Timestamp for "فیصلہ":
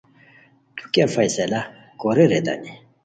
1.15-1.61